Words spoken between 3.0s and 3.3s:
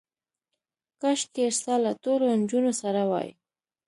وای.